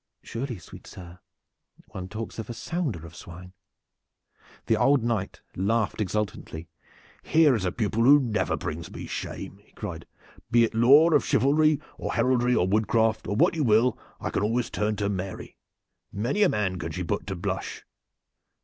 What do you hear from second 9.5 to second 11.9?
he cried. "Be it lore of chivalry